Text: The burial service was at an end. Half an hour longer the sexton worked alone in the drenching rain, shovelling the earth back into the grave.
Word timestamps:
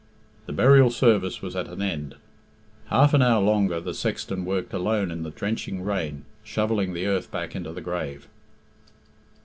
The 0.47 0.51
burial 0.51 0.89
service 0.89 1.43
was 1.43 1.55
at 1.55 1.67
an 1.67 1.79
end. 1.79 2.15
Half 2.87 3.13
an 3.13 3.21
hour 3.21 3.39
longer 3.39 3.79
the 3.79 3.93
sexton 3.93 4.45
worked 4.45 4.73
alone 4.73 5.11
in 5.11 5.21
the 5.21 5.29
drenching 5.29 5.83
rain, 5.83 6.25
shovelling 6.43 6.93
the 6.95 7.05
earth 7.05 7.29
back 7.29 7.55
into 7.55 7.71
the 7.71 7.81
grave. 7.81 8.27